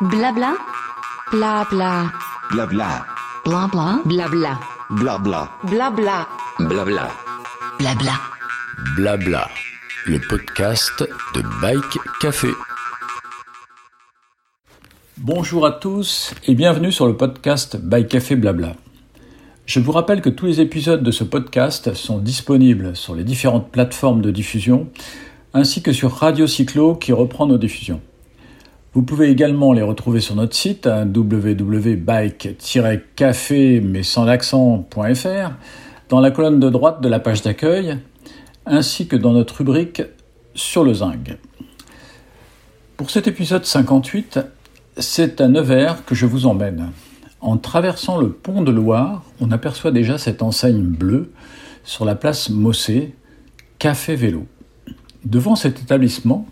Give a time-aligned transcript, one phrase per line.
[0.00, 0.56] Blabla.
[1.32, 2.12] Blabla.
[2.52, 3.04] Blabla.
[3.44, 4.04] Blabla.
[4.04, 4.60] Blabla.
[4.90, 5.50] Blabla.
[5.64, 6.28] Blabla.
[6.60, 7.10] Blabla.
[7.80, 8.12] Blabla.
[8.94, 9.48] Blabla.
[10.06, 11.02] Le podcast
[11.34, 12.46] de Bike Café.
[15.16, 18.76] Bonjour à tous et bienvenue sur le podcast Bike Café Blabla.
[19.66, 23.72] Je vous rappelle que tous les épisodes de ce podcast sont disponibles sur les différentes
[23.72, 24.88] plateformes de diffusion
[25.54, 28.00] ainsi que sur Radio Cyclo qui reprend nos diffusions.
[28.98, 34.00] Vous pouvez également les retrouver sur notre site hein, www.bike-café mais
[36.08, 37.98] dans la colonne de droite de la page d'accueil
[38.66, 40.02] ainsi que dans notre rubrique
[40.56, 41.38] sur le zinc.
[42.96, 44.40] Pour cet épisode 58,
[44.96, 46.90] c'est à Nevers que je vous emmène.
[47.40, 51.30] En traversant le pont de Loire, on aperçoit déjà cette enseigne bleue
[51.84, 53.14] sur la place Mossé,
[53.78, 54.48] Café Vélo.
[55.24, 56.48] Devant cet établissement,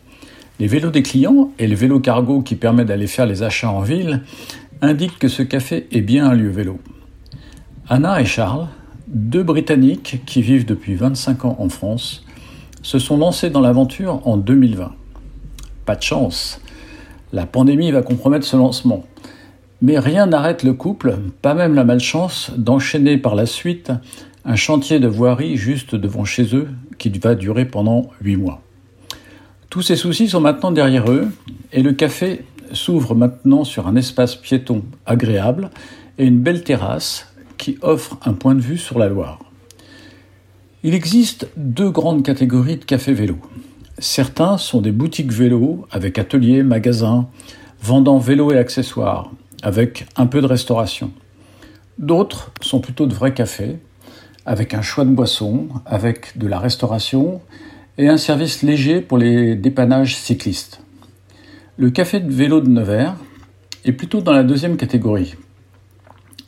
[0.58, 3.82] les vélos des clients et les vélos cargo qui permettent d'aller faire les achats en
[3.82, 4.22] ville
[4.80, 6.78] indiquent que ce café est bien un lieu vélo.
[7.88, 8.68] Anna et Charles,
[9.08, 12.24] deux Britanniques qui vivent depuis 25 ans en France,
[12.82, 14.92] se sont lancés dans l'aventure en 2020.
[15.84, 16.60] Pas de chance,
[17.32, 19.04] la pandémie va compromettre ce lancement.
[19.82, 23.92] Mais rien n'arrête le couple, pas même la malchance, d'enchaîner par la suite
[24.44, 28.62] un chantier de voirie juste devant chez eux qui va durer pendant 8 mois.
[29.76, 31.28] Tous ces soucis sont maintenant derrière eux
[31.70, 35.68] et le café s'ouvre maintenant sur un espace piéton agréable
[36.16, 39.38] et une belle terrasse qui offre un point de vue sur la Loire.
[40.82, 43.42] Il existe deux grandes catégories de cafés vélos.
[43.98, 47.28] Certains sont des boutiques vélos avec ateliers, magasins,
[47.82, 49.30] vendant vélos et accessoires,
[49.62, 51.10] avec un peu de restauration.
[51.98, 53.76] D'autres sont plutôt de vrais cafés,
[54.46, 57.42] avec un choix de boissons, avec de la restauration
[57.98, 60.80] et un service léger pour les dépannages cyclistes.
[61.78, 63.16] Le café de vélo de Nevers
[63.84, 65.34] est plutôt dans la deuxième catégorie.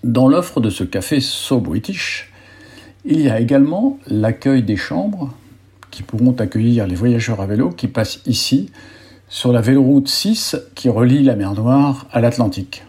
[0.05, 2.33] Dans l'offre de ce café So British,
[3.05, 5.35] il y a également l'accueil des chambres
[5.91, 8.71] qui pourront accueillir les voyageurs à vélo qui passent ici
[9.29, 12.85] sur la véloroute 6 qui relie la mer Noire à l'Atlantique.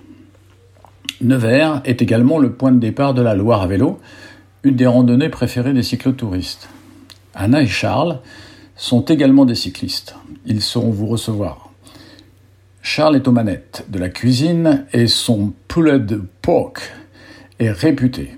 [1.21, 3.99] Nevers est également le point de départ de la Loire à vélo,
[4.63, 6.69] une des randonnées préférées des cyclotouristes.
[7.33, 8.19] Anna et Charles
[8.79, 10.15] sont également des cyclistes.
[10.45, 11.69] Ils sauront vous recevoir.
[12.81, 16.81] Charles est aux manettes de la cuisine et son pulled pork
[17.59, 18.37] est réputé.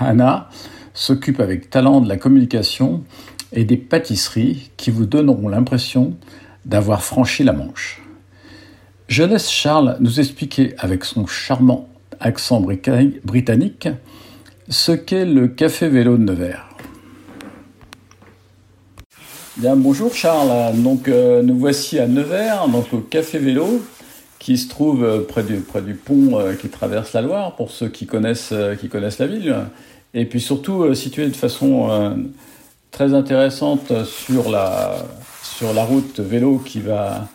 [0.00, 0.48] Anna
[0.94, 3.02] s'occupe avec talent de la communication
[3.52, 6.16] et des pâtisseries qui vous donneront l'impression
[6.64, 8.00] d'avoir franchi la Manche.
[9.08, 11.88] Je laisse Charles nous expliquer avec son charmant
[12.20, 13.88] accent britannique
[14.68, 16.71] ce qu'est le café vélo de Nevers.
[19.58, 20.80] Bien, bonjour Charles.
[20.82, 23.82] Donc euh, nous voici à Nevers, donc au Café Vélo,
[24.38, 27.70] qui se trouve euh, près du, près du pont euh, qui traverse la Loire, pour
[27.70, 29.54] ceux qui connaissent, qui connaissent la ville,
[30.14, 32.16] et puis surtout situé de façon
[32.92, 34.96] très intéressante sur la,
[35.42, 37.28] sur la route vélo qui, va,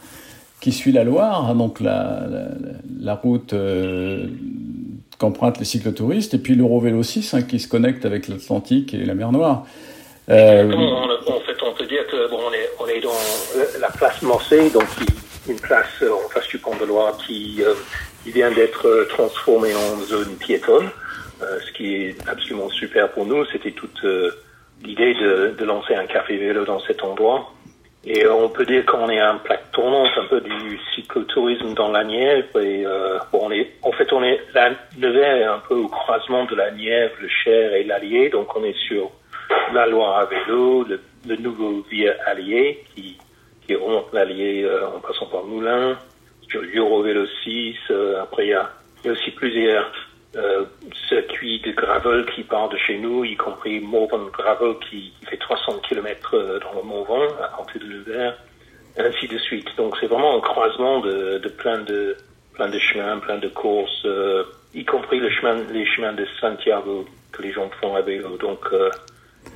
[0.59, 2.47] qui suit la Loire, donc la, la,
[2.99, 3.53] la route
[5.19, 9.13] qu'empruntent les cyclotouristes, et puis l'Eurovélo 6 hein, qui se connecte avec l'Atlantique et la
[9.13, 9.67] mer Noire.
[10.29, 11.76] Euh, en fait, on peut
[12.79, 14.85] on est, dans la place Mossé, donc
[15.47, 17.73] une place euh, en face du pont de Loire qui, euh,
[18.25, 20.89] vient d'être transformée en zone piétonne,
[21.41, 23.45] euh, ce qui est absolument super pour nous.
[23.45, 24.05] C'était toute
[24.83, 27.53] l'idée de, lancer un café vélo dans cet endroit.
[28.03, 32.03] Et on peut dire qu'on est un plaque tournante un peu du cyclotourisme dans la
[32.03, 32.59] Nièvre.
[32.59, 32.83] Et
[33.31, 36.71] bon, on est, en fait, on est la Nevers un peu au croisement de la
[36.71, 39.09] Nièvre, le Cher et l'Allier, donc on est sur
[39.73, 40.85] la Loire à vélo,
[41.25, 43.17] le nouveau via Allier qui,
[43.65, 45.97] qui remonte l'Allier euh, en passant par Moulins,
[46.49, 47.75] sur l'Eurovélo 6.
[47.91, 48.69] Euh, après, il y, a,
[49.03, 49.91] il y a, aussi plusieurs
[50.35, 50.65] euh,
[51.07, 55.79] circuits de gravel qui partent de chez nous, y compris Morvan Gravel qui, fait 300
[55.87, 58.37] km euh, dans le Morvan à côté de Nevers,
[58.97, 59.67] ainsi de suite.
[59.77, 62.17] Donc c'est vraiment un croisement de, de plein de
[62.53, 64.43] plein de chemins, plein de courses, euh,
[64.73, 68.37] y compris le chemin, les chemins de Santiago que les gens font à vélo.
[68.37, 68.67] Donc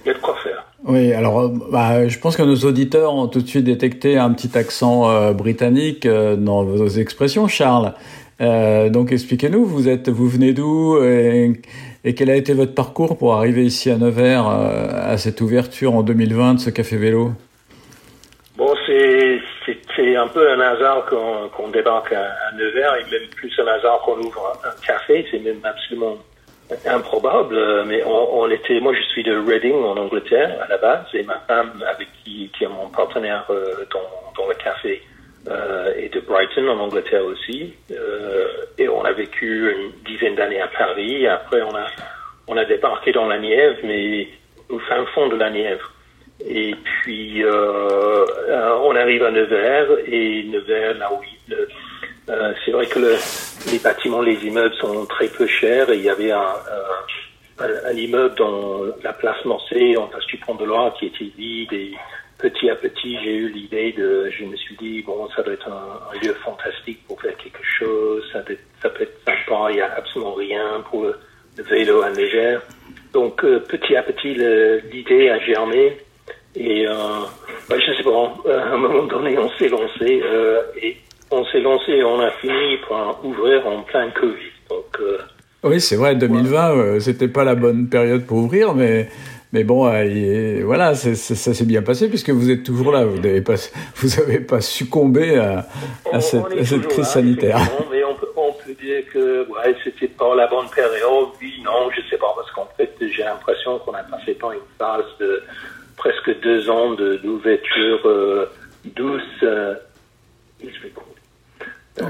[0.05, 0.65] il y a de quoi faire.
[0.83, 4.57] Oui, alors bah, je pense que nos auditeurs ont tout de suite détecté un petit
[4.57, 7.93] accent euh, britannique euh, dans vos expressions, Charles.
[8.41, 11.61] Euh, donc expliquez-nous, vous êtes, vous venez d'où et,
[12.03, 16.01] et, quel a été votre parcours pour arriver ici à Nevers à cette ouverture en
[16.01, 17.33] 2020 de ce café vélo?
[18.57, 19.39] Bon, c'est
[20.17, 24.01] un peu un hasard qu'on qu'on débarque à, à, Nevers et même plus un hasard
[24.03, 26.17] qu'on ouvre un café, c'est même absolument
[26.85, 31.23] improbable, mais on, était, moi je suis de Reading en Angleterre à la base, et
[31.23, 35.01] ma femme avec qui, est mon partenaire euh, dans, le café
[35.47, 37.73] euh, et de Brighton en Angleterre aussi.
[37.91, 38.47] Euh,
[38.77, 41.27] et on a vécu une dizaine d'années à Paris.
[41.27, 41.85] Après, on a,
[42.47, 44.27] on a débarqué dans la Nièvre, mais
[44.69, 45.91] au fin fond de la Nièvre.
[46.47, 48.25] Et puis, euh,
[48.83, 51.21] on arrive à Nevers, et Nevers, là où
[52.29, 53.15] euh, c'est vrai que le,
[53.71, 57.93] les bâtiments, les immeubles sont très peu chers, et il y avait un, un, un
[57.93, 61.93] immeuble dans la place Morcé, en face du pont de Loire, qui était vide, et
[62.41, 65.69] petit à petit, j'ai eu l'idée de, je me suis dit, bon, ça doit être
[65.69, 68.57] un, lieu fantastique pour faire quelque chose, ça, peut
[69.01, 71.15] être sympa, il n'y a absolument rien pour le,
[71.57, 72.61] vélo à légère.
[73.13, 74.33] Donc, euh, petit à petit,
[74.91, 75.97] l'idée a germé.
[76.55, 76.93] Et euh,
[77.69, 80.97] ouais, je sais pas, à un moment donné, on s'est lancé euh, et
[81.31, 84.51] on s'est lancé et on a fini par ouvrir en plein Covid.
[84.69, 85.17] Donc, euh,
[85.63, 86.99] oui, c'est vrai, 2020, ouais.
[86.99, 89.07] c'était pas la bonne période pour ouvrir, mais
[89.53, 93.03] mais bon, euh, voilà, ça s'est bien passé puisque vous êtes toujours là.
[93.03, 93.55] Vous n'avez pas,
[93.95, 95.67] vous avez pas succombé à,
[96.11, 97.59] à cette, à cette crise là, sanitaire.
[97.91, 101.27] Mais on peut, on peut dire que ouais, c'était pas la bonne période.
[101.41, 104.59] Oui, non, je sais pas, parce qu'en fait, j'ai l'impression qu'on a passé par une
[104.79, 105.43] phase de
[105.97, 108.49] presque deux ans d'ouverture euh,
[108.95, 109.21] douce.
[109.43, 109.75] Euh,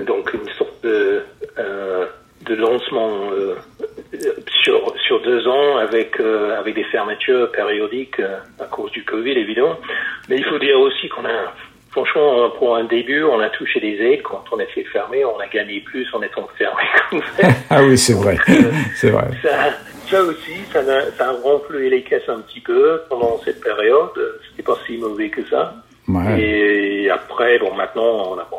[0.06, 1.24] donc une sorte de,
[1.58, 2.06] euh,
[2.46, 3.56] de lancement euh,
[4.64, 9.32] sur, sur deux ans avec, euh, avec des fermetures périodiques euh, à cause du Covid,
[9.32, 9.78] évidemment.
[10.30, 11.54] Mais il faut dire aussi qu'on a,
[11.92, 14.24] franchement, pour un début, on a touché des aides.
[14.24, 16.84] Quand on a fait fermer, on a gagné plus en étant fermé.
[17.70, 18.38] ah oui, c'est vrai.
[18.96, 19.28] c'est vrai.
[19.44, 19.70] Ça,
[20.10, 24.12] ça aussi, ça a, ça a renfloué les caisses un petit peu pendant cette période.
[24.50, 25.76] C'était pas si mauvais que ça.
[26.08, 26.42] Ouais.
[26.42, 28.58] Et après, bon, maintenant, on a, bon,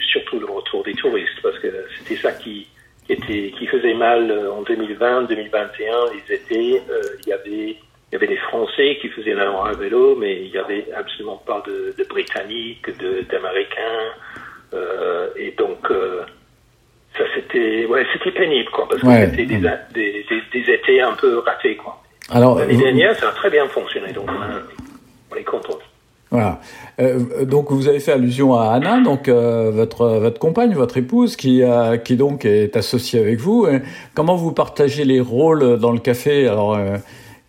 [0.00, 1.68] surtout le retour des touristes parce que
[1.98, 2.66] c'était ça qui,
[3.06, 6.82] qui était qui faisait mal en 2020, 2021, les étés.
[6.90, 7.76] Euh, il y avait
[8.12, 11.42] il y avait des Français qui faisaient la à vélo, mais il y avait absolument
[11.46, 14.12] pas de, de Britanniques, de d'Américains,
[14.74, 16.20] euh, et donc euh,
[17.16, 18.04] ça c'était ouais
[18.34, 22.02] pénible quoi parce que c'était des, des, des, des, étés un peu ratés quoi.
[22.32, 24.60] L'année dernière ça a très bien fonctionné donc on, a,
[25.30, 25.78] on est content.
[26.32, 26.60] Voilà.
[26.98, 31.36] Euh, donc vous avez fait allusion à Anna, donc euh, votre votre compagne, votre épouse,
[31.36, 33.68] qui a, qui donc est associée avec vous.
[34.14, 36.48] Comment vous partagez les rôles dans le café?
[36.48, 36.96] Alors euh,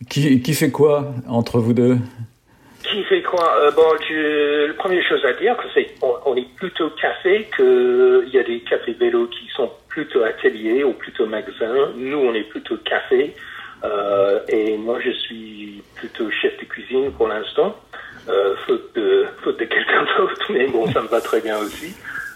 [0.09, 1.97] qui qui fait quoi entre vous deux?
[2.83, 3.55] Qui fait quoi?
[3.61, 8.25] Euh, Bon, je, la première chose à dire, c'est on, on, est plutôt café que
[8.27, 11.91] il y a des cafés vélos qui sont plutôt ateliers ou plutôt magasins.
[11.95, 13.33] Nous, on est plutôt café.
[13.85, 17.75] Euh, et moi, je suis plutôt chef de cuisine pour l'instant
[18.29, 21.93] euh, faute de, faute de quelqu'un d'autre, mais bon, ça me va très bien aussi.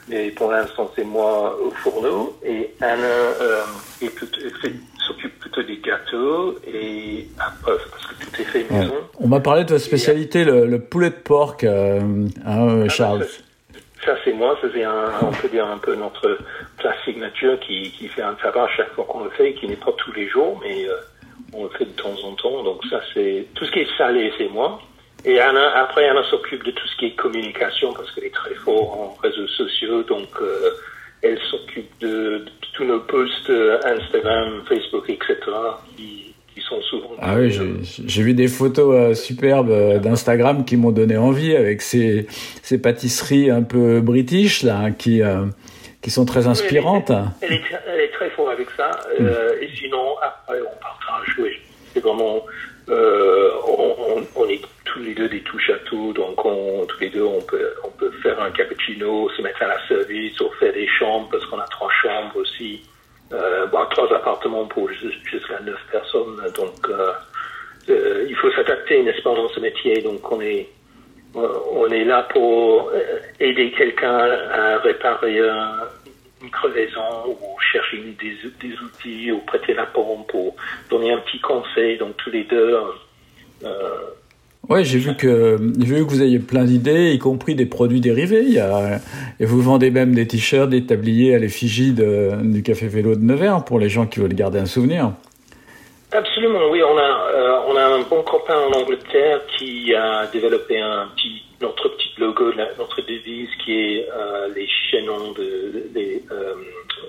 [0.09, 3.61] Mais pour l'instant, c'est moi au fourneau et Anna euh,
[3.99, 8.93] s'occupe plutôt des gâteaux et après, parce que tout est fait maison.
[8.93, 9.01] Ouais.
[9.19, 11.99] On m'a parlé de votre spécialité, le, le, poulet de porc, euh,
[12.45, 13.25] hein, ah, Charles.
[14.05, 16.37] Ça, c'est moi, ça c'est un, on peut dire un peu notre
[16.77, 19.75] plat signature qui, qui fait un tabac à chaque fois qu'on le fait, qui n'est
[19.75, 20.85] pas tous les jours, mais
[21.53, 22.63] on le fait de temps en temps.
[22.63, 24.79] Donc ça, c'est tout ce qui est salé, c'est moi.
[25.25, 28.53] Et Anna, après, Anna s'occupe de tout ce qui est communication parce qu'elle est très
[28.55, 30.03] forte en réseaux sociaux.
[30.03, 30.71] Donc, euh,
[31.21, 35.35] elle s'occupe de, de, tous nos posts euh, Instagram, Facebook, etc.
[35.95, 37.11] qui, qui sont souvent.
[37.19, 37.51] Ah oui,
[38.05, 42.27] j'ai vu des photos euh, superbes d'Instagram qui m'ont donné envie avec ces,
[42.61, 45.21] ces pâtisseries un peu british là, hein, qui,
[46.01, 47.11] qui sont très inspirantes.
[47.41, 48.91] Elle est, elle est, elle est très forte avec ça.
[49.19, 51.35] Et sinon, après, on partage.
[51.39, 51.49] Oui,
[51.93, 52.45] c'est vraiment.
[52.87, 54.61] on, on, est
[54.97, 57.89] tous les deux des touches à tout, donc on, tous les deux on peut, on
[57.91, 61.59] peut faire un cappuccino, se mettre à la service, ou faire des chambres parce qu'on
[61.59, 62.81] a trois chambres aussi,
[63.31, 67.11] euh, bon, trois appartements pour jusqu'à neuf personnes, donc euh,
[67.89, 70.67] euh, il faut s'adapter, n'est-ce pas, dans ce métier, donc on est
[71.35, 72.91] on est là pour
[73.39, 75.75] aider quelqu'un à réparer un,
[76.41, 80.55] une crevaison ou chercher des, des outils ou prêter la pompe ou
[80.89, 82.79] donner un petit conseil, donc tous les deux.
[83.63, 83.69] Euh,
[84.69, 88.43] oui, j'ai vu que vu que vous aviez plein d'idées, y compris des produits dérivés.
[88.43, 88.99] Il y a,
[89.39, 93.63] et vous vendez même des t-shirts, des tabliers à l'effigie du Café Vélo de Nevers
[93.63, 95.13] pour les gens qui veulent garder un souvenir.
[96.11, 96.81] Absolument, oui.
[96.83, 101.43] On a euh, on a un bon copain en Angleterre qui a développé un petit
[101.61, 106.53] notre petit logo, notre devise qui est euh, les chaînons de, euh,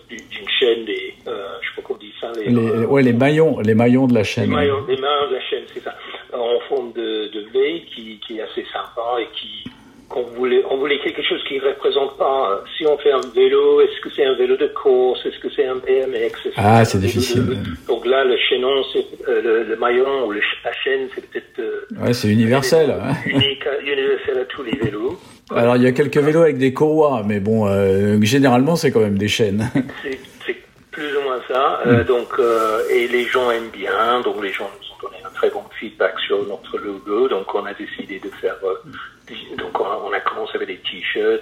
[0.09, 2.33] d'une chaîne des je sais pas comment on dit ça.
[2.37, 4.45] Les, les ouais, les maillons, les maillons de la chaîne.
[4.45, 5.95] Les maillons, les maillons de la chaîne, c'est ça
[6.33, 9.71] en forme de, de veille qui, qui, est assez sympa et qui
[10.09, 12.51] qu'on voulait on voulait quelque quelque chose qui ne représente pas.
[12.53, 15.49] euh, Si on fait un vélo, est-ce que c'est un vélo de course Est-ce que
[15.55, 17.47] c'est un BMX Ah, c'est difficile.
[17.47, 17.57] de-
[17.87, 21.59] Donc là, le chaînon, c'est euh, le, le maillon ou le la chaîne, c'est peut-être
[21.59, 22.91] euh, Ouais, c'est universel.
[22.91, 23.15] hein.
[23.27, 25.19] unique, à- universel à tous les vélos.
[25.55, 29.01] Alors, il y a quelques vélos avec des courroies, mais bon, euh, généralement, c'est quand
[29.01, 29.71] même des chaînes.
[30.47, 30.57] C'est
[30.91, 31.81] plus ou moins ça.
[31.87, 35.31] Euh, donc, euh, et les gens aiment bien, donc les gens nous ont donné un
[35.31, 37.29] très bon feedback sur notre logo.
[37.29, 38.57] Donc, on a décidé de faire.
[38.65, 38.75] euh,
[39.57, 40.77] donc, on a, on a commencé avec des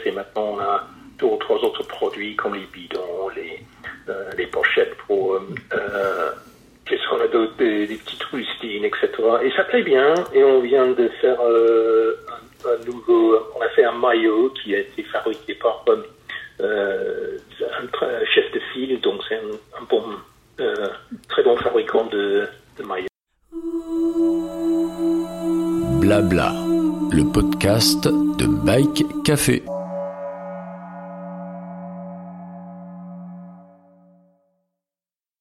[0.04, 0.86] et maintenant on a
[1.18, 3.60] deux ou trois autres produits comme les bidons, les,
[4.08, 5.34] euh, les pochettes pour.
[5.34, 5.40] Euh,
[5.72, 6.30] euh,
[6.84, 9.08] Qu'est-ce qu'on a d'autre des, petites rustines, etc.
[9.42, 10.14] Et ça plaît bien.
[10.32, 13.36] Et on vient de faire un, nouveau.
[13.56, 15.96] On a fait un maillot qui a été fabriqué par un
[18.32, 20.04] chef de file, donc c'est un, bon,
[21.28, 22.46] très bon fabricant de,
[22.78, 23.08] de maillots.
[26.00, 26.52] Blabla,
[27.10, 29.62] le podcast de Bike Café.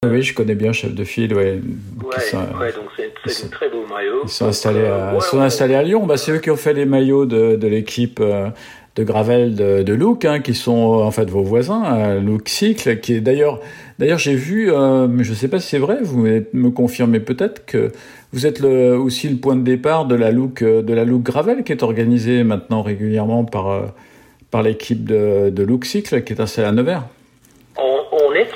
[0.04, 1.60] oui, je connais bien Chef de File, ouais.
[2.04, 4.20] Ouais, sont, ouais, donc c'est c'est un très beau maillot.
[4.24, 6.06] Ils sont installés à, Euh, ils sont ouais, installés à Lyon.
[6.06, 8.50] Bah, c'est eux qui ont fait les maillots de, de l'équipe euh,
[8.96, 12.98] de Gravel de, de Look, hein, qui sont en fait vos voisins, euh, Look Cycle,
[13.00, 13.60] qui est d'ailleurs,
[13.98, 17.92] d'ailleurs j'ai vu, euh, je sais pas si c'est vrai, vous me confirmez peut-être que
[18.32, 21.72] vous êtes aussi le point de départ de la Look, euh, de la Gravel, qui
[21.72, 23.86] est organisée maintenant régulièrement par euh,
[24.50, 27.04] par l'équipe de, de Cycle, qui est installée à Nevers.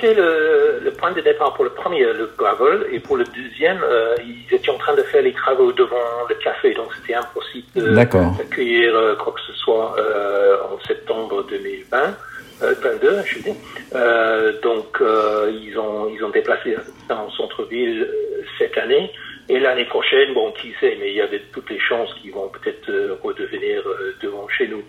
[0.00, 3.16] On, on était le, le point de départ pour le premier, le gravel, et pour
[3.16, 5.96] le deuxième, euh, ils étaient en train de faire les travaux devant
[6.28, 7.94] le café, donc c'était impossible
[8.38, 11.98] d'accueillir euh, quoi que ce soit euh, en septembre 2020.
[12.62, 13.54] Euh, 22, je veux dire.
[13.94, 16.76] Euh, donc, euh, ils ont ils ont déplacé
[17.08, 19.10] ça en centre-ville euh, cette année.
[19.52, 22.48] Et l'année prochaine, bon, qui sait, mais il y avait toutes les chances qu'ils vont
[22.48, 24.82] peut-être euh, redevenir euh, devant chez nous.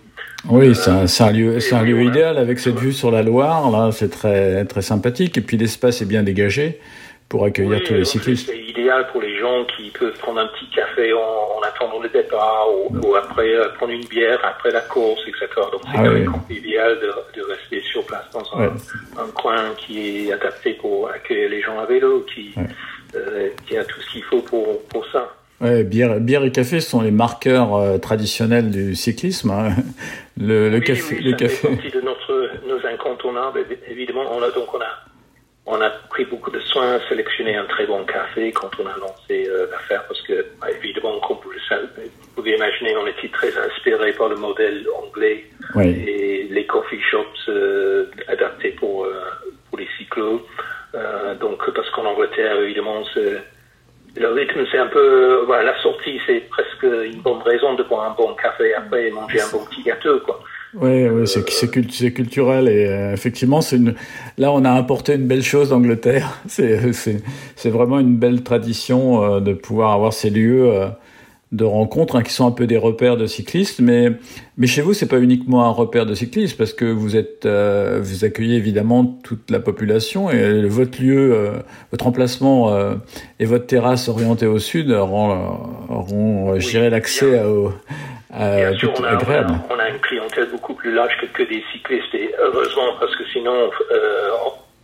[0.49, 2.09] Oui, c'est un, c'est un lieu, c'est un lieu voilà.
[2.09, 3.71] idéal avec cette vue sur la Loire.
[3.71, 5.37] Là, c'est très très sympathique.
[5.37, 6.79] Et puis l'espace est bien dégagé
[7.27, 8.49] pour accueillir Oui, tous les cyclistes.
[8.49, 12.09] C'est idéal pour les gens qui peuvent prendre un petit café en, en attendant le
[12.09, 15.47] départ ou, ou après euh, prendre une bière après la course, etc.
[15.71, 16.25] Donc c'est Ah oui.
[16.57, 18.71] idéal de, de rester sur place dans un, Ouais.
[19.17, 22.63] un coin qui est adapté pour accueillir les gens à vélo, qui, Ouais.
[23.15, 25.33] Euh, qui a tout ce qu'il faut pour, pour ça.
[25.59, 29.51] Ouais, bière, bière et café sont les marqueurs euh, traditionnels du cyclisme.
[29.51, 29.75] hein.
[30.39, 31.55] Le, le oui, café, oui, le ça café.
[31.55, 33.59] fait partie de notre, nos incontournables.
[33.59, 34.87] évi- Évidemment, on a donc on a
[35.67, 38.97] on a pris beaucoup de soins à sélectionner un très bon café quand on a
[38.97, 41.59] lancé euh, l'affaire parce que bah, évidemment, comme vous le
[42.35, 45.89] pouvez imaginer, on était très inspiré par le modèle anglais Oui.
[46.07, 49.13] et les coffee shops euh, adaptés pour euh,
[49.69, 50.41] pour les cyclos.
[50.95, 53.01] Euh, donc parce qu'en Angleterre, évidemment,
[54.17, 58.11] le rythme, c'est un peu, voilà, la sortie, c'est presque une bonne raison de boire
[58.11, 60.41] un bon café après et manger un bon petit gâteau, quoi.
[60.73, 63.93] Oui, oui, c'est c'est cult- c'est culturel et euh, effectivement, c'est une.
[64.37, 66.39] Là, on a importé une belle chose d'Angleterre.
[66.47, 70.71] C'est vraiment une belle tradition euh, de pouvoir avoir ces lieux
[71.51, 73.79] de rencontres hein, qui sont un peu des repères de cyclistes.
[73.81, 74.11] Mais
[74.57, 77.99] mais chez vous, c'est pas uniquement un repère de cyclistes parce que vous êtes euh,
[78.01, 81.51] vous accueillez évidemment toute la population et votre lieu, euh,
[81.91, 82.93] votre emplacement euh,
[83.39, 87.73] et votre terrasse orientée au sud rend, rend je Oui, l'accès à, au-
[88.33, 89.51] à, Bien sûr, on a, on, agréable.
[89.51, 93.13] a, on a une clientèle beaucoup plus large que, que des cyclistes et heureusement parce
[93.17, 93.51] que sinon,
[93.91, 94.29] euh,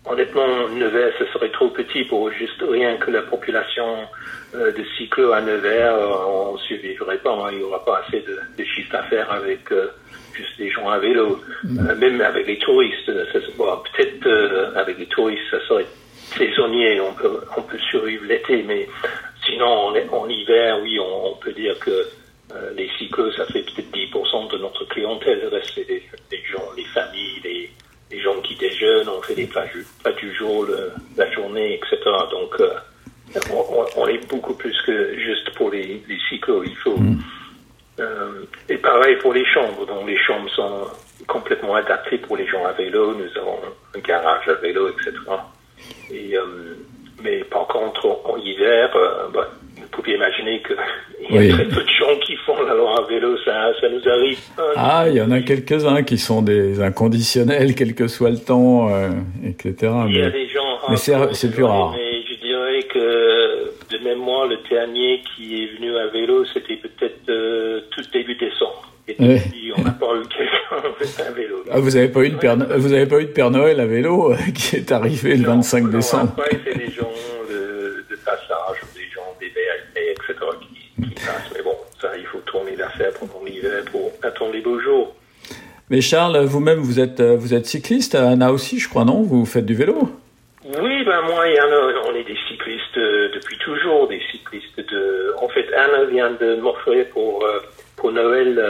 [0.10, 4.08] honnêtement, Nevers, ce serait trop petit pour juste rien que la population
[4.56, 7.32] euh, de cyclos à Nevers, euh, on ne survivrait pas.
[7.32, 7.50] hein.
[7.52, 9.88] il n'y aura pas assez de, de chiffre d'affaires avec euh,
[10.34, 11.40] juste des gens à vélo.
[11.66, 13.12] Euh, même avec les touristes,
[13.58, 15.86] bon, peut-être avec les touristes, ça serait
[16.38, 18.88] saisonnier, on peut, on peut survivre l'été, mais
[19.46, 22.06] sinon, en, en hiver, oui, on, on peut dire que
[22.76, 25.40] les cyclos, ça fait peut-être 10% de notre clientèle.
[25.42, 27.70] Le reste, c'est des, des gens, les familles, les,
[28.12, 31.76] les gens qui déjeunent, on fait des plats, du- plats du jour, le- la journée,
[31.76, 31.98] etc.
[32.32, 32.70] Donc, euh,
[33.98, 36.64] on, est beaucoup plus que juste pour les, les cyclos.
[36.64, 36.98] Il faut.
[38.00, 39.86] Euh, et pareil pour les chambres.
[39.86, 40.88] Donc, les chambres sont
[41.28, 43.14] complètement adaptées pour les gens à vélo.
[43.16, 43.60] Nous avons
[43.96, 45.12] un garage à vélo, etc.
[46.12, 46.76] Et, euh,
[47.22, 48.90] mais par contre, en, en hiver,
[49.34, 49.50] bah,
[50.02, 51.50] pouvez imaginer qu'il y a Oui.
[51.50, 53.36] très peu de gens qui font la loi à vélo.
[53.46, 54.38] Ça, ça nous arrive.
[54.76, 58.90] Ah, il y en a quelques-uns qui sont des inconditionnels, quel que soit le temps,
[58.94, 59.10] euh,
[59.44, 59.74] etc.
[60.08, 60.78] Il y a Mais- des gens.
[60.90, 61.94] mais c'est- plus rare.
[61.98, 67.30] Mais je dirais que de mémoire, le dernier qui est venu à vélo, c'était peut-être
[67.30, 68.84] euh, tout début décembre.
[69.10, 69.36] Et Ouais.
[69.46, 71.64] depuis, on n'a pas eu quelqu'un un vélo.
[71.72, 73.80] Ah, vous avez pas eu de Père, No- vous avez pas eu de Père Noël
[73.80, 76.34] à vélo euh, qui est arrivé le Non, 25 non, décembre.
[76.38, 77.10] Après, c'est des gens
[77.50, 80.34] de, de passage, ou des gens des BLP, etc.
[80.60, 81.50] qui, qui passent.
[81.56, 85.16] Mais bon, ça, il faut tourner l'affaire pendant l'hiver pour attendre les beaux jours.
[85.90, 89.22] Mais Charles, vous-même, vous êtes, êtes cycliste, Anna aussi, je crois, non?
[89.22, 90.10] Vous faites du vélo?
[90.66, 91.78] Oui, ben moi et Anna,
[92.10, 95.34] on est des cyclistes depuis toujours, des cyclistes de...
[95.42, 97.46] En fait, Anna vient de m'offrir pour
[97.98, 98.64] pour Noël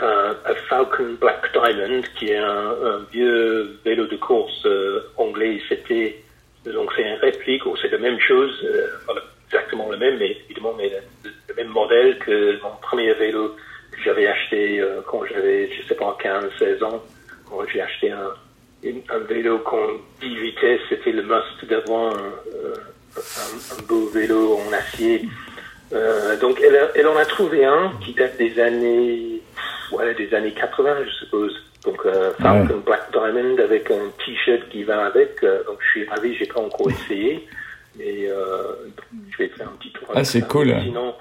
[0.00, 2.74] un, Falcon Black Diamond, qui est un,
[3.10, 5.60] vieux vélo de course euh, anglais.
[5.68, 6.22] C'était
[6.66, 9.14] donc c'est un réplique, ou c'est la même chose, euh,
[9.46, 10.90] exactement le même, mais évidemment mais
[11.48, 13.56] le, même modèle que mon premier vélo
[14.04, 17.02] j'avais acheté euh, quand j'avais, je sais pas, 15, 16 ans.
[17.48, 18.30] Quand j'ai acheté un,
[19.10, 22.18] un vélo con 10 vitesses, c'était le must d'avoir un,
[23.16, 25.22] un, un, beau vélo en acier.
[25.92, 29.42] Euh, donc elle, elle, en a trouvé un qui date des années,
[29.90, 31.62] voilà, des années 80, je suppose.
[31.84, 32.80] Donc euh, Falcon ouais.
[32.86, 35.42] Black Diamond avec un t-shirt qui va avec.
[35.42, 37.46] Euh, donc je suis ravi, j'ai pas encore essayé,
[37.98, 38.72] mais euh,
[39.30, 40.08] je vais faire un petit tour.
[40.14, 40.74] Ah c'est cool.
[40.82, 41.14] Sinon,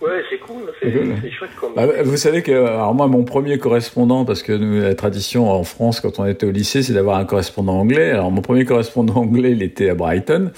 [0.00, 1.30] Ouais, c'est cool, c'est cool.
[1.30, 1.74] chouette comme.
[1.74, 5.64] Bah, vous savez que, alors moi, mon premier correspondant, parce que nous, la tradition en
[5.64, 8.10] France, quand on était au lycée, c'est d'avoir un correspondant anglais.
[8.10, 10.52] Alors mon premier correspondant anglais, il était à Brighton,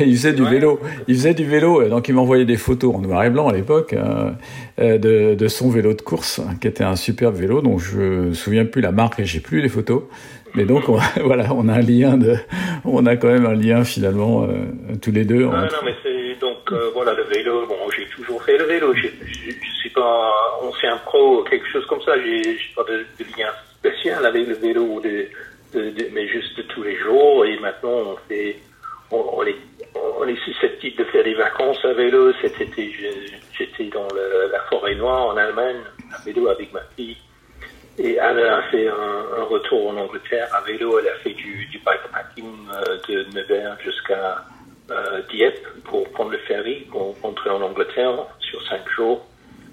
[0.00, 0.50] et il faisait du ouais.
[0.50, 0.80] vélo.
[1.06, 3.94] Il faisait du vélo, donc il m'envoyait des photos en noir et blanc à l'époque
[3.94, 8.34] euh, de, de, son vélo de course, qui était un superbe vélo, dont je me
[8.34, 10.02] souviens plus la marque et j'ai plus les photos.
[10.54, 12.36] Mais donc on, voilà, on a un lien de,
[12.84, 14.66] on a quand même un lien finalement euh,
[15.00, 15.48] tous les deux.
[15.52, 15.76] Ah, entre...
[15.76, 17.66] non, mais c'est donc euh, voilà le vélo.
[17.66, 18.94] Bon, j'ai toujours fait le vélo.
[18.94, 19.08] Je,
[19.80, 22.12] suis pas ancien pro, quelque chose comme ça.
[22.20, 25.26] J'ai pas de, de, lien spécial avec le vélo, de,
[25.74, 27.44] de, de, mais juste de tous les jours.
[27.44, 28.56] Et maintenant, on fait,
[29.10, 29.56] on, on est,
[30.20, 32.32] on est susceptible de faire des vacances à vélo.
[32.42, 32.92] Cet été,
[33.56, 35.80] j'étais dans le, la forêt noire en Allemagne
[36.12, 37.16] à vélo avec ma fille.
[37.98, 40.98] Et Anna a fait un, un, retour en Angleterre à vélo.
[41.00, 44.44] Elle a fait du, du bikepacking euh, de Nevers jusqu'à
[44.90, 49.26] euh, Dieppe pour prendre le ferry pour rentrer en Angleterre sur cinq jours.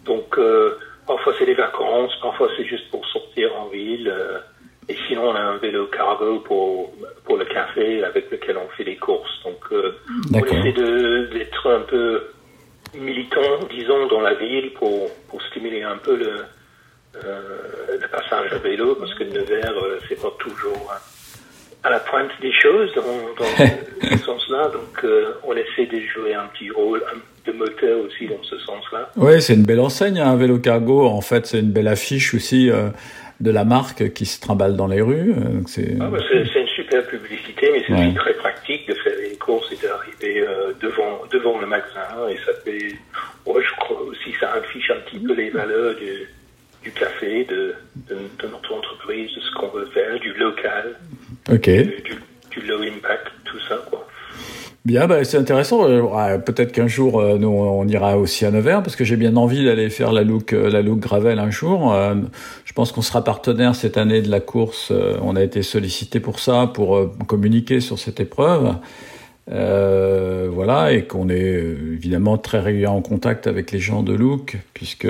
[0.06, 0.78] Donc euh,
[1.08, 4.10] parfois c'est des vacances, parfois c'est juste pour sortir en ville.
[4.10, 4.40] Euh,
[4.88, 8.84] et sinon on a un vélo cargo pour pour le café avec lequel on fait
[8.84, 9.44] des courses.
[9.44, 9.96] Donc euh,
[10.34, 10.74] on essaie
[11.32, 12.24] d'être un peu
[12.96, 16.46] militant, disons, dans la ville pour pour stimuler un peu le
[17.96, 20.92] euh, le passage à vélo parce que Nevers, euh, c'est pas toujours
[21.86, 23.04] à la pointe des choses dans,
[23.38, 24.70] dans ce sens-là.
[24.70, 27.04] Donc, euh, on essaie de jouer un petit rôle
[27.46, 29.12] de moteur aussi dans ce sens-là.
[29.16, 31.06] Oui, c'est une belle enseigne, un hein, vélo cargo.
[31.06, 32.90] En fait, c'est une belle affiche aussi euh,
[33.40, 35.36] de la marque qui se trimballe dans les rues.
[35.68, 38.08] C'est ah, bah, une super publicité, mais c'est ouais.
[38.08, 42.28] aussi très pratique de faire les courses et d'arriver euh, devant, devant le magasin.
[42.32, 42.96] Et ça fait,
[43.46, 46.28] ouais, je crois aussi, ça affiche un petit peu les valeurs du
[46.86, 47.74] du café, de,
[48.08, 50.96] de, de, notre entreprise, de ce qu'on veut faire, du local,
[51.52, 51.84] okay.
[51.84, 52.16] du, du,
[52.52, 53.84] du, low impact, tout ça.
[53.90, 54.08] Quoi.
[54.86, 55.90] Bien, bah, c'est intéressant.
[55.90, 59.36] Euh, Peut-être qu'un jour, euh, nous, on ira aussi à Nevers, parce que j'ai bien
[59.36, 61.92] envie d'aller faire la look, euh, la look Gravel un jour.
[61.92, 62.14] Euh,
[62.66, 64.94] je pense qu'on sera partenaire cette année de la course.
[65.24, 68.76] On a été sollicité pour ça, pour communiquer sur cette épreuve.
[69.48, 75.08] voilà, et qu'on est évidemment très régulièrement en contact avec les gens de Look, puisque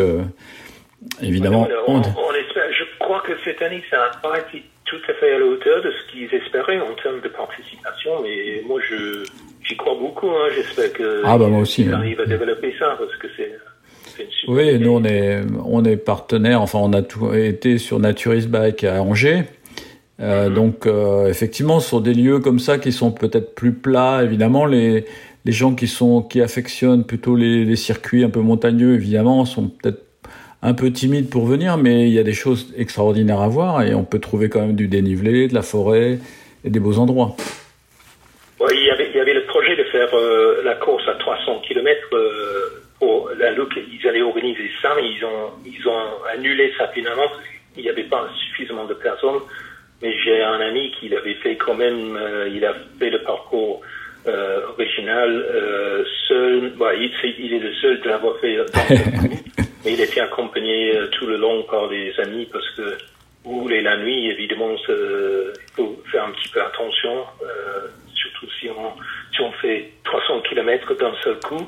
[1.22, 1.68] Évidemment.
[1.88, 5.14] On, on, on espère, je crois que cette année, ça n'a pas été tout à
[5.14, 9.24] fait à la hauteur de ce qu'ils espéraient en termes de participation, mais moi, je,
[9.64, 10.30] j'y crois beaucoup.
[10.30, 10.50] Hein.
[10.56, 13.52] J'espère que ah, bah, moi aussi, arrivent à développer ça parce que c'est.
[14.48, 16.62] Oui, nous on est on est partenaire.
[16.62, 19.44] Enfin, on a tout, été sur Naturist Bike à Angers.
[20.22, 20.54] Euh, -hmm.
[20.54, 25.04] Donc euh, effectivement, sur des lieux comme ça qui sont peut-être plus plats, évidemment les
[25.44, 29.68] les gens qui sont qui affectionnent plutôt les, les circuits un peu montagneux, évidemment, sont
[29.68, 30.05] peut-être
[30.66, 33.94] un peu timide pour venir, mais il y a des choses extraordinaires à voir et
[33.94, 36.18] on peut trouver quand même du dénivelé, de la forêt
[36.64, 37.36] et des beaux endroits.
[38.60, 41.14] Ouais, il, y avait, il y avait le projet de faire euh, la course à
[41.14, 43.52] 300 km euh, pour la.
[43.52, 47.90] Ils allaient organiser ça, mais ils ont, ils ont annulé ça finalement parce qu'il n'y
[47.90, 49.42] avait pas suffisamment de personnes.
[50.02, 52.18] Mais j'ai un ami qui l'avait fait quand même.
[52.18, 53.82] Euh, il a fait le parcours
[54.28, 55.46] euh, original
[56.28, 56.74] seul.
[56.80, 58.58] Bah, il, il, est le seul de l'avoir fait.
[59.86, 62.98] mais il était accompagné euh, tout le long par des amis parce que
[63.46, 68.92] rouler la nuit, évidemment, il faut faire un petit peu attention, euh, surtout si on,
[69.34, 71.68] si on fait 300 km d'un seul coup.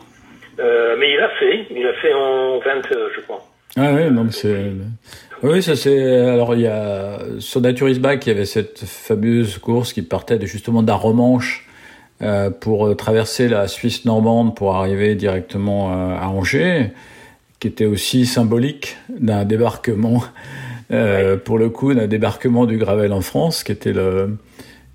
[0.60, 3.46] Euh, mais il a fait, il a fait en 20 heures, je crois.
[3.78, 4.72] Ah oui, donc c'est.
[5.44, 6.20] Oui, ça c'est.
[6.20, 10.40] Alors il y a sur Naturisme Bike, il y avait cette fameuse course qui partait
[10.40, 11.68] de, justement d'Aromanche
[12.24, 16.92] euh, pour traverser la Suisse normande pour arriver directement à Angers
[17.60, 20.24] qui était aussi symbolique d'un débarquement,
[20.92, 21.40] euh, ouais.
[21.40, 24.38] pour le coup, d'un débarquement du Gravel en France, qui était le,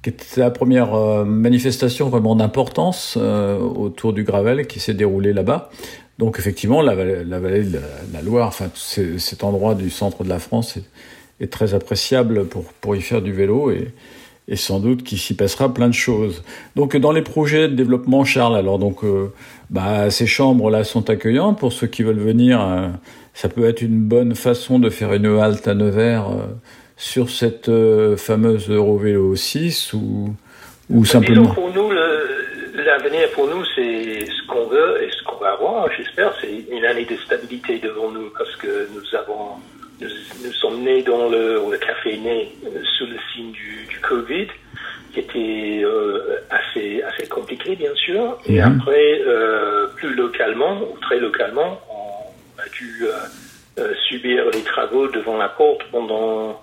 [0.02, 5.32] qui était la première euh, manifestation vraiment d'importance euh, autour du Gravel qui s'est déroulée
[5.32, 5.70] là-bas.
[6.18, 7.80] Donc effectivement, la, la vallée de la,
[8.12, 12.64] la Loire, enfin cet endroit du centre de la France est, est très appréciable pour,
[12.64, 13.88] pour y faire du vélo et,
[14.52, 16.44] et sans doute qu'il s'y passera plein de choses.
[16.76, 19.32] Donc dans les projets de développement, Charles, alors donc euh,
[19.70, 22.60] bah, ces chambres-là sont accueillantes pour ceux qui veulent venir.
[22.60, 22.88] Euh,
[23.32, 26.42] ça peut être une bonne façon de faire une halte à Nevers euh,
[26.98, 27.70] sur cette
[28.18, 30.34] fameuse Eurovélo 6 ou,
[30.90, 31.40] ou simplement.
[31.40, 31.90] Disons pour nous,
[32.74, 35.88] l'avenir pour nous, c'est ce qu'on veut et ce qu'on va avoir.
[35.96, 39.56] J'espère, c'est une année de stabilité devant nous parce que nous avons
[40.44, 44.46] nous, sommes nés dans le, le café né euh, sous le signe du, du Covid,
[45.12, 48.38] qui était euh, assez, assez compliqué, bien sûr.
[48.46, 53.04] Et après, euh, plus localement, ou très localement, on a dû
[54.08, 56.60] subir les travaux devant la porte pendant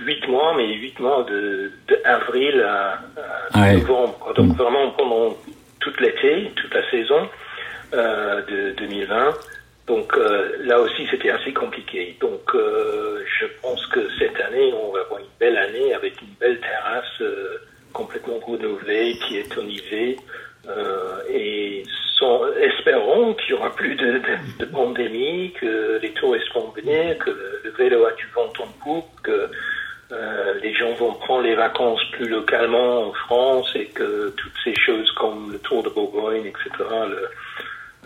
[0.00, 3.00] huit mois, mais huit mois de, de avril à,
[3.52, 4.32] à novembre.
[4.36, 4.56] Donc mhm.
[4.56, 5.36] vraiment pendant
[5.80, 7.28] toute l'été, toute la saison
[7.92, 9.34] de 2020.
[9.92, 12.16] Donc euh, là aussi, c'était assez compliqué.
[12.18, 16.32] Donc euh, je pense que cette année, on va avoir une belle année avec une
[16.40, 17.58] belle terrasse euh,
[17.92, 20.16] complètement renouvelée, qui est tonisée.
[21.28, 21.82] et
[22.18, 27.18] sans, espérons qu'il y aura plus de, de, de, pandémie, que les touristes vont venir,
[27.18, 27.30] que
[27.64, 29.50] le, vélo a du vent en poupe, que
[30.62, 35.10] les gens vont prendre les vacances plus localement en France et que toutes ces choses
[35.12, 36.70] comme le Tour de Bourgogne, etc.,
[37.10, 37.28] le,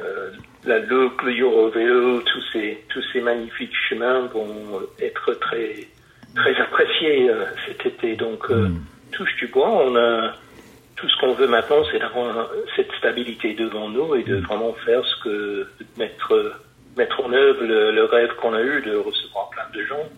[0.00, 0.30] euh,
[0.66, 5.86] la Look, le Eurovelo, tous ces, tous ces magnifiques chemins vont être très,
[6.34, 8.16] très appréciés euh, cet été.
[8.16, 8.80] Donc, euh, mm.
[9.12, 10.32] touche du bois, on a,
[10.96, 14.44] tout ce qu'on veut maintenant, c'est d'avoir cette stabilité devant nous et de mm.
[14.44, 16.60] vraiment faire ce que, mettre,
[16.96, 20.08] mettre en œuvre le, rêve qu'on a eu de recevoir plein de gens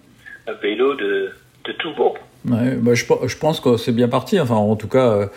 [0.46, 1.30] à vélo de,
[1.64, 2.16] de tout beau.
[2.48, 4.40] Ouais, bah je, je, pense que c'est bien parti.
[4.40, 5.28] Enfin, en tout cas,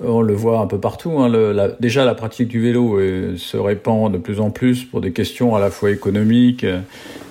[0.00, 1.18] on le voit un peu partout.
[1.18, 2.98] Hein, la, déjà, la pratique du vélo
[3.36, 6.66] se répand de plus en plus pour des questions à la fois économiques,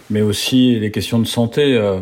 [0.09, 1.75] mais aussi des questions de santé.
[1.75, 1.99] Euh,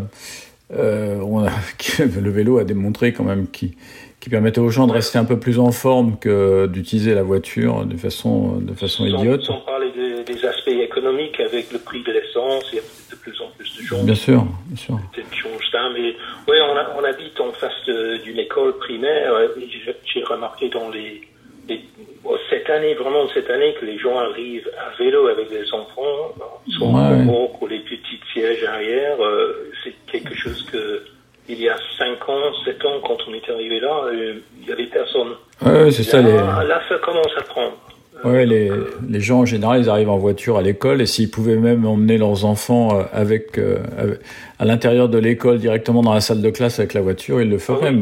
[0.73, 1.51] euh on a,
[1.99, 3.75] le vélo a démontré quand même qui,
[4.19, 7.85] qui permettait aux gens de rester un peu plus en forme que d'utiliser la voiture
[7.85, 9.43] de façon, de façon idiote.
[9.43, 13.39] Sans parler des, aspects économiques avec le prix de l'essence, il y a de plus
[13.41, 13.60] en plus
[14.03, 14.99] Bien sûr, bien sûr.
[15.93, 16.15] mais
[16.47, 17.85] oui, on, on, habite en face
[18.23, 19.33] d'une école primaire.
[20.05, 21.21] J'ai remarqué dans les,
[22.49, 26.33] cette année, vraiment cette année, que les gens arrivent à vélo avec les enfants,
[26.67, 27.25] soit ouais.
[27.25, 29.23] pour les petits sièges arrière.
[29.23, 31.03] Euh, c'est quelque chose que
[31.49, 34.71] il y a 5 ans, 7 ans, quand on est arrivé là, euh, il n'y
[34.71, 35.33] avait personne.
[35.65, 36.21] Ouais, c'est ça.
[36.21, 37.77] Là, ça commence à prendre.
[38.23, 38.71] Ouais, les,
[39.09, 42.17] les, gens en général, ils arrivent en voiture à l'école et s'ils pouvaient même emmener
[42.17, 43.79] leurs enfants euh, avec, euh,
[44.59, 47.57] à l'intérieur de l'école directement dans la salle de classe avec la voiture, ils le
[47.57, 47.93] feraient.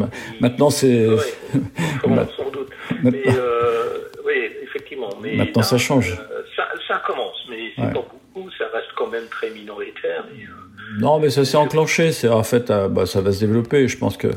[0.42, 1.08] Maintenant, c'est.
[2.04, 2.70] Sans doute.
[3.04, 5.10] Mais, euh, oui, effectivement.
[5.22, 6.16] Mais Maintenant, ça change.
[6.56, 8.50] ça, ça, commence, mais c'est pas beaucoup.
[8.58, 10.26] Ça reste quand même très minoritaire.
[11.00, 12.12] non, mais ça s'est enclenché.
[12.12, 13.88] C'est en fait, bah, ça va se développer.
[13.88, 14.28] Je pense que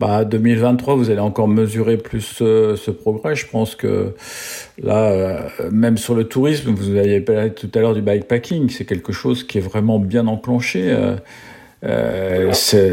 [0.00, 3.36] bah, 2023, vous allez encore mesurer plus ce, progrès.
[3.36, 4.14] Je pense que
[4.82, 5.38] là, euh,
[5.70, 9.44] même sur le tourisme, vous avez parlé tout à l'heure du bikepacking, c'est quelque chose
[9.44, 10.90] qui est vraiment bien enclenché.
[10.90, 11.16] Euh,
[11.84, 12.92] euh, c'est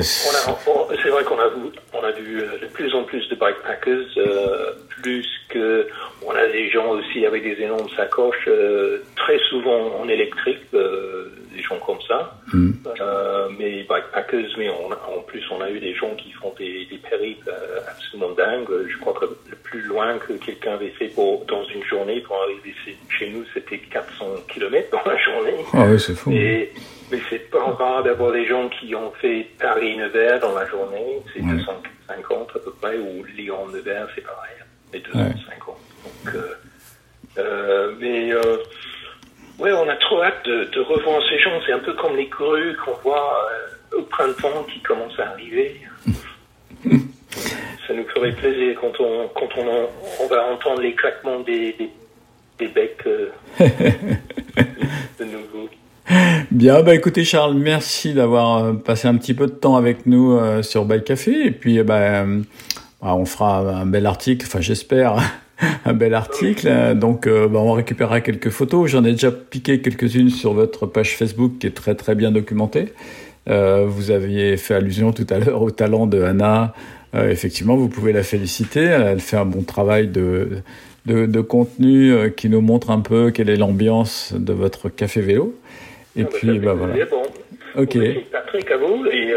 [1.09, 1.49] vrai qu'on a,
[1.93, 4.67] on a vu de plus en plus de bikepackers,
[5.01, 5.87] plus que
[6.25, 8.49] on a des gens aussi avec des énormes sacoches,
[9.15, 10.59] très souvent en électrique,
[14.57, 18.31] mais en plus, on a eu des gens qui font des, des périples euh, absolument
[18.31, 18.67] dingues.
[18.87, 22.37] Je crois que le plus loin que quelqu'un avait fait pour, dans une journée pour
[22.43, 22.73] arriver
[23.09, 25.65] chez nous, c'était 400 km dans la journée.
[25.73, 26.31] Ah oui, c'est fou.
[26.31, 26.71] Et,
[27.11, 31.41] mais c'est pas rare d'avoir des gens qui ont fait Paris-Nevers dans la journée, c'est
[31.41, 34.55] 250 à peu près, ou Lyon-Nevers, c'est pareil,
[34.91, 35.77] c'est 250.
[36.03, 36.53] Donc, euh,
[37.37, 38.57] euh, mais euh,
[39.59, 41.59] oui, on a trop hâte de, de revoir ces gens.
[41.65, 43.47] C'est un peu comme les crues qu'on voit
[44.09, 45.81] printemps qui commencent à arriver.
[46.83, 51.75] Ça nous ferait plaisir quand on, va entendre les claquements des,
[52.59, 53.29] des, becs euh,
[55.19, 55.69] de nouveau.
[56.51, 60.39] Bien, bah écoutez Charles, merci d'avoir euh, passé un petit peu de temps avec nous
[60.63, 62.25] sur Bike Café et puis bah,
[63.01, 65.17] bah, on fera un bel article, enfin j'espère,
[65.85, 66.95] un bel article.
[66.95, 68.89] Donc, euh, bah, on récupérera quelques photos.
[68.89, 72.93] J'en ai déjà piqué quelques-unes sur votre page Facebook qui est très très bien documentée.
[73.49, 76.73] Euh, vous aviez fait allusion tout à l'heure au talent de Anna.
[77.15, 78.83] Euh, effectivement, vous pouvez la féliciter.
[78.83, 80.61] Elle fait un bon travail de,
[81.05, 85.21] de, de contenu euh, qui nous montre un peu quelle est l'ambiance de votre café
[85.21, 85.55] vélo.
[86.15, 87.05] Et ah, bah, puis, bah, voilà.
[87.05, 87.23] Bon.
[87.75, 87.97] Ok.
[88.31, 89.05] Patrick à vous.
[89.05, 89.33] Et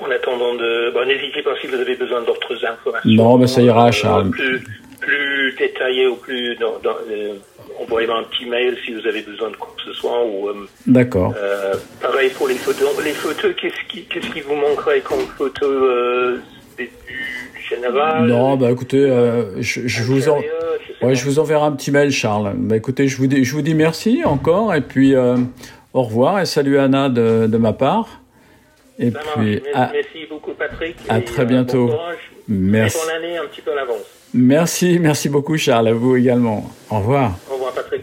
[0.00, 0.92] en attendant de.
[0.92, 3.10] Bon, n'hésitez pas si vous avez besoin d'autres informations.
[3.10, 4.30] Non, mais ça ira, Charles.
[4.30, 4.62] Plus,
[5.00, 6.56] plus détaillé ou plus.
[6.56, 7.34] Dans, dans, euh,
[7.80, 10.24] envoyez-moi un petit mail si vous avez besoin de quoi ce soit.
[10.24, 11.34] Ou, euh, D'accord.
[11.36, 12.88] euh, pareil pour les photos.
[13.04, 16.38] Les photos, qu'est-ce qui, qu'est-ce qui vous manquerait comme photo euh,
[17.68, 20.40] général Non, bah écoutez, euh, je, je vous en...
[21.02, 22.52] Ouais, je vous enverrai un petit mail, Charles.
[22.56, 25.36] Bah écoutez, je vous dis, je vous dis merci encore, et puis euh,
[25.94, 28.20] au revoir, et salut Anna de, de ma part.
[28.98, 30.96] Et Ça puis, Merci, à- merci beaucoup, Patrick.
[31.08, 31.86] à et, très euh, bientôt.
[31.86, 31.98] Bon.
[32.48, 32.98] Merci.
[32.98, 34.02] Très bonne année, un petit peu à l'avance.
[34.34, 36.70] merci, merci beaucoup, Charles, à vous également.
[36.90, 37.38] Au revoir.
[37.50, 38.02] Au revoir, Patrick.